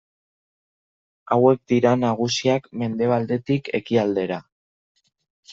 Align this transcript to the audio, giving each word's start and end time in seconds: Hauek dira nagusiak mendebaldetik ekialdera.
Hauek 1.35 1.59
dira 1.73 1.91
nagusiak 2.05 2.71
mendebaldetik 2.85 3.73
ekialdera. 3.81 4.41